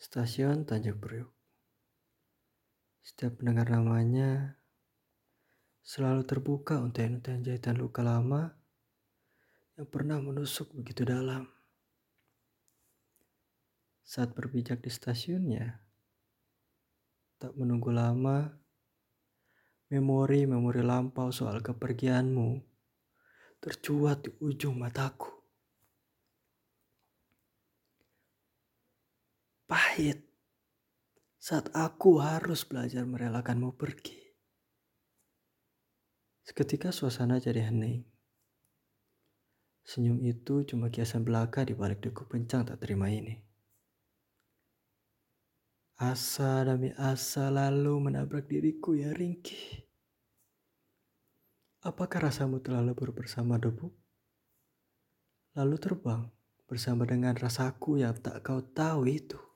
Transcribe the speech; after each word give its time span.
Stasiun 0.00 0.64
Tanjung 0.64 0.96
Priuk. 0.96 1.28
Setiap 3.04 3.36
mendengar 3.36 3.68
namanya, 3.68 4.56
selalu 5.84 6.24
terbuka 6.24 6.80
untayan-untayan 6.80 7.44
jahitan 7.44 7.76
luka 7.76 8.00
lama 8.00 8.48
yang 9.76 9.84
pernah 9.92 10.16
menusuk 10.16 10.72
begitu 10.72 11.04
dalam. 11.04 11.44
Saat 14.00 14.32
berpijak 14.32 14.80
di 14.80 14.88
stasiunnya, 14.88 15.84
tak 17.36 17.52
menunggu 17.60 17.92
lama, 17.92 18.56
memori-memori 19.92 20.80
lampau 20.80 21.28
soal 21.28 21.60
kepergianmu 21.60 22.56
tercuat 23.60 24.24
di 24.24 24.32
ujung 24.40 24.80
mataku. 24.80 25.39
Pahit 29.70 30.18
saat 31.38 31.70
aku 31.70 32.18
harus 32.18 32.66
belajar 32.66 33.06
merelakanmu 33.06 33.78
pergi. 33.78 34.18
Seketika 36.42 36.90
suasana 36.90 37.38
jadi 37.38 37.70
hening. 37.70 38.02
Senyum 39.86 40.26
itu 40.26 40.66
cuma 40.66 40.90
kiasan 40.90 41.22
belaka 41.22 41.62
di 41.62 41.78
balik 41.78 42.02
deku 42.02 42.26
pencang 42.26 42.66
tak 42.66 42.82
terima 42.82 43.14
ini. 43.14 43.38
Asa 46.02 46.66
demi 46.66 46.90
asa 46.98 47.46
lalu 47.54 48.10
menabrak 48.10 48.50
diriku 48.50 48.98
yang 48.98 49.14
ringkih. 49.14 49.86
Apakah 51.86 52.26
rasamu 52.26 52.58
telah 52.58 52.82
lebur 52.82 53.14
bersama 53.14 53.54
debu? 53.54 53.86
Lalu 55.54 55.76
terbang 55.78 56.26
bersama 56.66 57.06
dengan 57.06 57.38
rasaku 57.38 58.02
yang 58.02 58.18
tak 58.18 58.42
kau 58.42 58.66
tahu 58.66 59.06
itu. 59.06 59.49